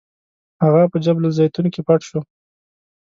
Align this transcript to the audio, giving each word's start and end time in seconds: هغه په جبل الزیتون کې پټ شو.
هغه 0.63 0.81
په 0.91 0.97
جبل 1.05 1.23
الزیتون 1.27 1.65
کې 1.73 1.81
پټ 1.87 2.01
شو. 2.09 2.19